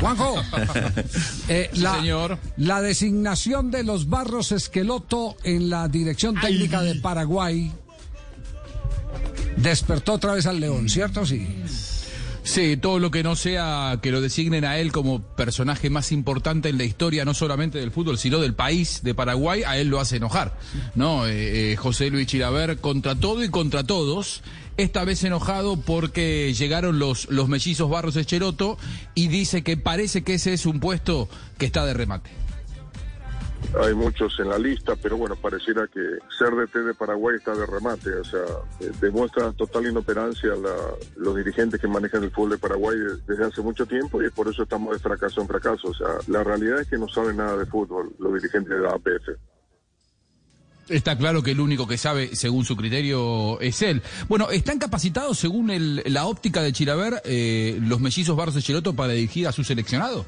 [0.00, 0.34] Juanjo,
[1.48, 2.38] eh, la, señor.
[2.56, 7.72] la designación de los Barros Esqueloto en la dirección técnica de Paraguay
[9.56, 11.24] despertó otra vez al León, ¿cierto?
[11.26, 11.46] Sí.
[12.44, 16.68] Sí, todo lo que no sea que lo designen a él como personaje más importante
[16.68, 20.00] en la historia, no solamente del fútbol, sino del país de Paraguay, a él lo
[20.00, 20.58] hace enojar.
[20.94, 21.26] ¿No?
[21.26, 24.42] Eh, eh, José Luis Chiraver contra todo y contra todos.
[24.76, 28.78] Esta vez enojado porque llegaron los, los mellizos Barros Echeroto
[29.14, 32.41] y dice que parece que ese es un puesto que está de remate.
[33.82, 36.00] Hay muchos en la lista, pero bueno, pareciera que
[36.38, 38.40] ser DT de Paraguay está de remate, o sea,
[38.80, 43.44] eh, demuestra total inoperancia la- los dirigentes que manejan el fútbol de Paraguay de- desde
[43.44, 46.80] hace mucho tiempo y por eso estamos de fracaso en fracaso, o sea, la realidad
[46.80, 49.28] es que no saben nada de fútbol los dirigentes de la APF.
[50.88, 54.02] Está claro que el único que sabe, según su criterio, es él.
[54.28, 55.70] Bueno, ¿están capacitados, según
[56.06, 60.26] la óptica de Chiraver, eh, los mellizos Barros Echeroto para dirigir a su seleccionado?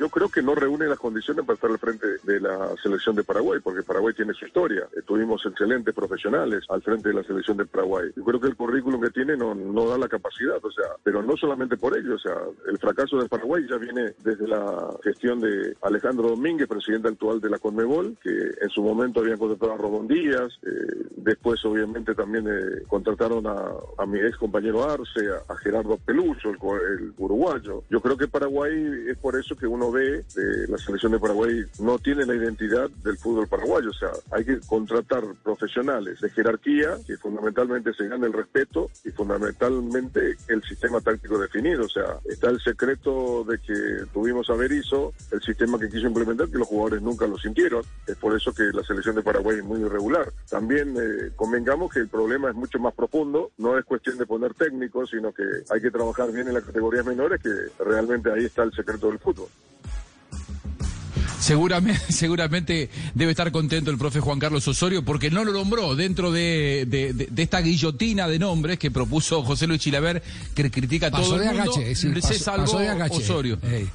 [0.00, 3.22] Yo creo que no reúne las condiciones para estar al frente de la selección de
[3.22, 4.88] Paraguay, porque Paraguay tiene su historia.
[4.96, 8.08] Eh, Tuvimos excelentes profesionales al frente de la selección de Paraguay.
[8.16, 11.22] Yo creo que el currículum que tiene no, no da la capacidad, o sea, pero
[11.22, 12.32] no solamente por ello, o sea,
[12.66, 17.50] el fracaso de Paraguay ya viene desde la gestión de Alejandro Domínguez, presidente actual de
[17.50, 22.48] la Conmebol, que en su momento habían contratado a Rodón Díaz, eh, después obviamente también
[22.48, 26.56] eh, contrataron a, a mi ex compañero Arce, a, a Gerardo Peluso, el,
[27.00, 27.84] el uruguayo.
[27.90, 28.72] Yo creo que Paraguay
[29.06, 32.90] es por eso que uno ve de la selección de Paraguay no tiene la identidad
[33.02, 38.26] del fútbol paraguayo, o sea, hay que contratar profesionales de jerarquía que fundamentalmente se gane
[38.26, 44.06] el respeto y fundamentalmente el sistema táctico definido, o sea, está el secreto de que
[44.12, 48.16] tuvimos a Berizzo, el sistema que quiso implementar, que los jugadores nunca lo sintieron, es
[48.16, 50.32] por eso que la selección de Paraguay es muy irregular.
[50.48, 54.54] También eh, convengamos que el problema es mucho más profundo, no es cuestión de poner
[54.54, 57.50] técnicos, sino que hay que trabajar bien en las categorías menores, que
[57.84, 59.48] realmente ahí está el secreto del fútbol.
[61.50, 66.30] Seguramente, seguramente debe estar contento el profe Juan Carlos Osorio porque no lo nombró dentro
[66.30, 70.22] de, de- de- de esta guillotina de nombres que propuso José Luis Chilaver,
[70.54, 71.62] que critica a Pasó todo el mundo.
[71.72, 73.16] agache, sí, se pasó- salvó pasó de agache.
[73.16, 73.58] Osorio.
[73.64, 73.88] Ey.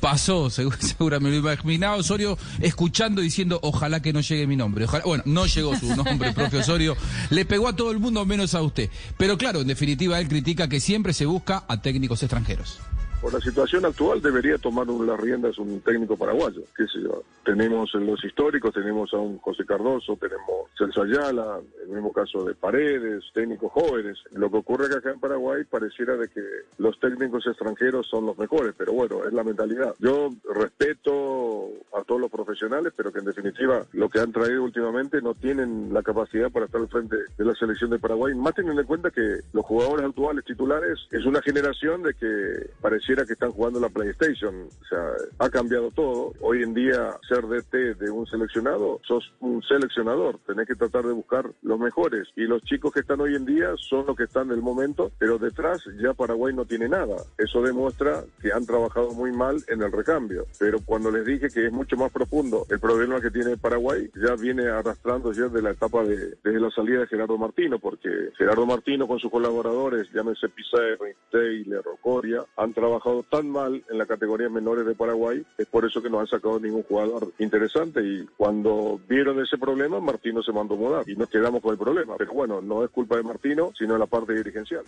[0.00, 4.84] Pasó, segu- seguramente me lo imaginaba Osorio escuchando diciendo ojalá que no llegue mi nombre.
[4.84, 6.94] Ojalá, bueno, no llegó su nombre, profe Osorio.
[7.30, 8.90] Le pegó a todo el mundo menos a usted.
[9.16, 12.78] Pero claro, en definitiva, él critica que siempre se busca a técnicos extranjeros.
[13.20, 17.24] Por la situación actual debería tomar las riendas un técnico paraguayo, qué sé yo.
[17.44, 22.44] Tenemos en los históricos, tenemos a un José Cardoso, tenemos Celso Ayala, el mismo caso
[22.44, 24.18] de Paredes, técnicos jóvenes.
[24.30, 26.42] Lo que ocurre es que acá en Paraguay pareciera de que
[26.78, 29.94] los técnicos extranjeros son los mejores, pero bueno, es la mentalidad.
[29.98, 35.20] Yo respeto a todos los profesionales, pero que en definitiva lo que han traído últimamente
[35.20, 38.32] no tienen la capacidad para estar al frente de la selección de Paraguay.
[38.34, 43.07] Más teniendo en cuenta que los jugadores actuales titulares es una generación de que pareciera
[43.16, 44.54] que están jugando la PlayStation.
[44.54, 46.34] O sea, ha cambiado todo.
[46.40, 50.38] Hoy en día ser DT de un seleccionado, sos un seleccionador.
[50.46, 52.28] Tenés que tratar de buscar los mejores.
[52.36, 55.10] Y los chicos que están hoy en día son los que están en el momento,
[55.18, 57.16] pero detrás ya Paraguay no tiene nada.
[57.38, 60.46] Eso demuestra que han trabajado muy mal en el recambio.
[60.58, 64.34] Pero cuando les dije que es mucho más profundo el problema que tiene Paraguay, ya
[64.34, 68.66] viene arrastrando ya de la etapa de, desde la salida de Gerardo Martino, porque Gerardo
[68.66, 72.97] Martino con sus colaboradores, llámese Pizarro, Taylor o Coria, han trabajado
[73.30, 76.60] tan mal en las categorías menores de Paraguay, es por eso que no han sacado
[76.60, 81.28] ningún jugador interesante y cuando vieron ese problema, Martino se mandó a mudar y nos
[81.28, 82.14] quedamos con el problema.
[82.16, 84.84] Pero bueno, no es culpa de Martino, sino de la parte dirigencial.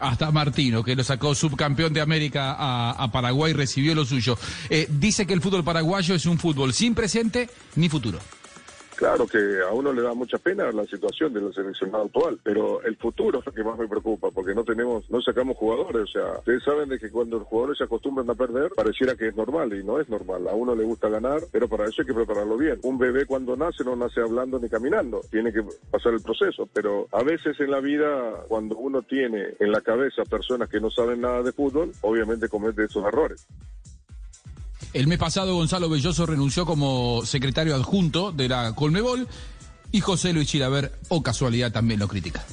[0.00, 4.36] Hasta Martino, que lo sacó subcampeón de América a, a Paraguay, recibió lo suyo.
[4.68, 8.18] Eh, dice que el fútbol paraguayo es un fútbol sin presente ni futuro.
[8.96, 9.38] Claro que
[9.68, 13.46] a uno le da mucha pena la situación del seleccionado actual, pero el futuro es
[13.46, 16.88] lo que más me preocupa, porque no tenemos, no sacamos jugadores, o sea, ustedes saben
[16.88, 20.00] de que cuando los jugadores se acostumbran a perder, pareciera que es normal, y no
[20.00, 22.78] es normal, a uno le gusta ganar, pero para eso hay que prepararlo bien.
[22.82, 27.08] Un bebé cuando nace no nace hablando ni caminando, tiene que pasar el proceso, pero
[27.10, 31.20] a veces en la vida, cuando uno tiene en la cabeza personas que no saben
[31.20, 33.46] nada de fútbol, obviamente comete esos errores.
[34.94, 39.26] El mes pasado Gonzalo Belloso renunció como secretario adjunto de la Colmebol
[39.90, 42.44] y José Luis Chilaver, o casualidad, también lo critica.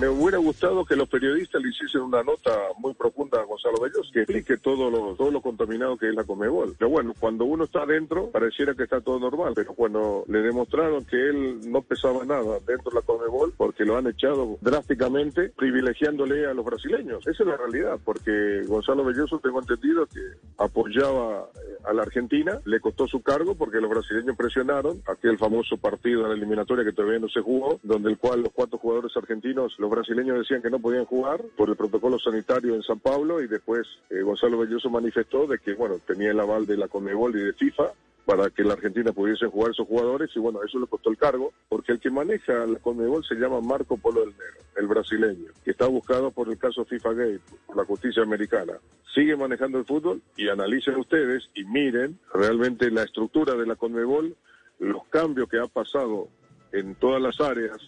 [0.00, 4.10] Me hubiera gustado que los periodistas le hiciesen una nota muy profunda a Gonzalo Bellos
[4.10, 6.74] que explique todo lo, todo lo contaminado que es la Comebol.
[6.78, 11.04] Pero bueno, cuando uno está adentro, pareciera que está todo normal, pero cuando le demostraron
[11.04, 16.46] que él no pesaba nada dentro de la Comebol, porque lo han echado drásticamente, privilegiándole
[16.46, 17.26] a los brasileños.
[17.26, 20.20] Esa es la realidad, porque Gonzalo Belloso, tengo entendido que
[20.56, 25.76] apoyaba eh, a la Argentina, le costó su cargo porque los brasileños presionaron aquel famoso
[25.76, 29.14] partido en la eliminatoria que todavía no se jugó, donde el cual los cuatro jugadores
[29.14, 33.00] argentinos, los los brasileños decían que no podían jugar por el protocolo sanitario en San
[33.00, 36.86] Pablo y después eh, Gonzalo Belloso manifestó de que, bueno, tenía el aval de la
[36.86, 37.90] Conmebol y de FIFA
[38.24, 41.52] para que la Argentina pudiese jugar esos jugadores y bueno, eso le costó el cargo,
[41.68, 45.72] porque el que maneja la Conmebol se llama Marco Polo del Nero, el brasileño, que
[45.72, 48.74] está buscado por el caso FIFA Gate, por la justicia americana.
[49.12, 54.36] Sigue manejando el fútbol y analicen ustedes y miren realmente la estructura de la Conmebol,
[54.78, 56.28] los cambios que ha pasado
[56.70, 57.78] en todas las áreas,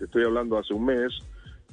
[0.00, 1.22] estoy hablando hace un mes,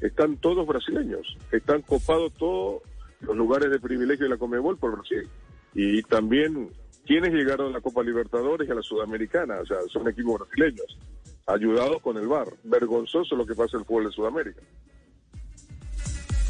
[0.02, 2.82] están todos brasileños, están copados todos
[3.22, 5.28] los lugares de privilegio de la Conmebol por Brasil.
[5.74, 6.70] Y también
[7.06, 10.98] quienes llegaron a la Copa Libertadores y a la Sudamericana, o sea, son equipos brasileños,
[11.48, 12.48] ayudados con el VAR.
[12.64, 14.62] Vergonzoso lo que pasa en el fútbol de Sudamérica.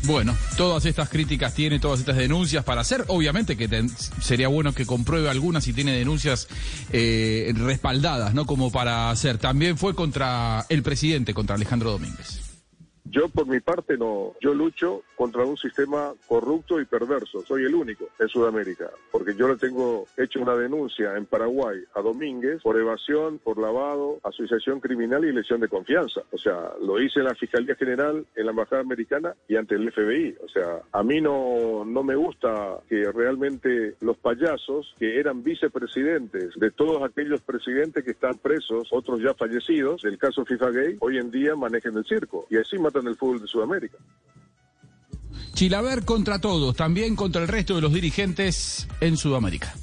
[0.04, 3.04] Bueno, todas estas críticas tiene, todas estas denuncias para hacer.
[3.08, 3.68] Obviamente que
[4.22, 6.48] sería bueno que compruebe algunas si tiene denuncias
[6.94, 8.46] eh, respaldadas, ¿no?
[8.46, 9.38] Como para hacer.
[9.38, 12.49] También fue contra el presidente, contra Alejandro Domínguez.
[13.12, 17.74] Yo por mi parte no, yo lucho contra un sistema corrupto y perverso, soy el
[17.74, 22.78] único en Sudamérica, porque yo le tengo hecho una denuncia en Paraguay a Domínguez por
[22.78, 26.22] evasión, por lavado, asociación criminal y lesión de confianza.
[26.32, 29.92] O sea, lo hice en la Fiscalía General, en la Embajada Americana y ante el
[29.92, 30.36] FBI.
[30.44, 36.54] O sea, a mí no, no me gusta que realmente los payasos que eran vicepresidentes
[36.60, 41.18] de todos aquellos presidentes que están presos, otros ya fallecidos, del caso FIFA Gay, hoy
[41.18, 42.46] en día manejen el circo.
[42.50, 43.98] Y así matan en el fútbol de Sudamérica.
[45.54, 49.74] Chilaver contra todos, también contra el resto de los dirigentes en Sudamérica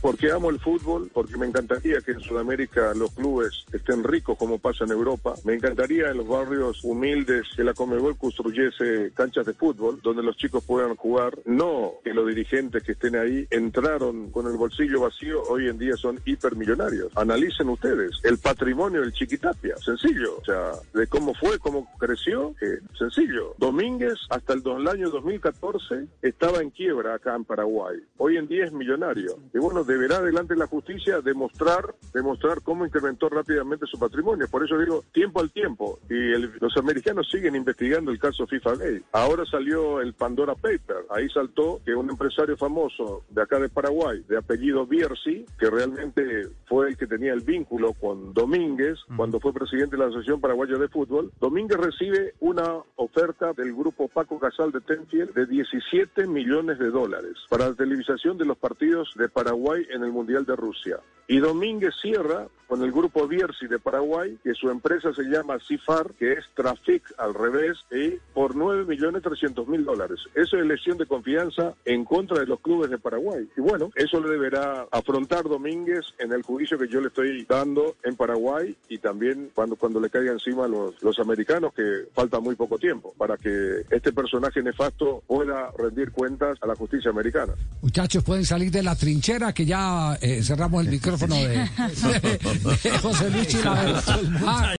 [0.00, 4.58] porque amo el fútbol, porque me encantaría que en Sudamérica los clubes estén ricos como
[4.58, 5.34] pasa en Europa.
[5.44, 10.36] Me encantaría en los barrios humildes que la Comebol construyese canchas de fútbol donde los
[10.36, 11.38] chicos puedan jugar.
[11.44, 15.96] No que los dirigentes que estén ahí entraron con el bolsillo vacío, hoy en día
[15.96, 17.16] son hipermillonarios.
[17.16, 20.38] Analicen ustedes el patrimonio del Chiquitapia, sencillo.
[20.38, 23.54] O sea, de cómo fue, cómo creció, eh, sencillo.
[23.58, 27.98] Domínguez hasta el, el año 2014 estaba en quiebra acá en Paraguay.
[28.16, 29.38] Hoy en día es millonario.
[29.52, 34.46] Y bueno, deberá delante de la justicia demostrar, demostrar cómo incrementó rápidamente su patrimonio.
[34.48, 35.98] Por eso digo, tiempo al tiempo.
[36.10, 39.02] Y los americanos siguen investigando el caso FIFA Gay.
[39.12, 41.06] Ahora salió el Pandora Paper.
[41.10, 46.48] Ahí saltó que un empresario famoso de acá de Paraguay, de apellido Bierzi, que realmente
[46.66, 50.76] fue el que tenía el vínculo con Domínguez cuando fue presidente de la Asociación Paraguaya
[50.76, 56.78] de Fútbol, Domínguez recibe una oferta del grupo Paco Casal de Tenfield de 17 millones
[56.78, 60.98] de dólares para la televisación de los partidos de Paraguay en el Mundial de Rusia.
[61.26, 66.12] Y Domínguez cierra con el grupo Bierzi de Paraguay, que su empresa se llama CIFAR,
[66.18, 70.20] que es Trafic al revés, y por 9.300.000 dólares.
[70.34, 73.48] Eso es lesión de confianza en contra de los clubes de Paraguay.
[73.56, 77.96] Y bueno, eso le deberá afrontar Domínguez en el juicio que yo le estoy dando
[78.04, 82.38] en Paraguay y también cuando, cuando le caiga encima a los, los americanos, que falta
[82.38, 87.54] muy poco tiempo, para que este personaje nefasto pueda rendir cuentas a la justicia americana.
[87.80, 92.98] Muchachos, pueden salir de la trinchera que ya eh, cerramos el micrófono de, de, de
[92.98, 94.08] José Luis Chilavert.
[94.46, 94.74] Ah,